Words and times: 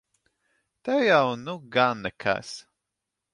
Tev 0.83 0.99
jau 1.09 1.27
nu 1.43 1.55
gan 1.73 1.97
nekas! 2.03 2.49